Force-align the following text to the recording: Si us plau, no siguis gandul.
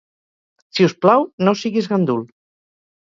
Si 0.77 0.87
us 0.87 0.95
plau, 1.05 1.27
no 1.49 1.53
siguis 1.61 1.91
gandul. 1.93 2.25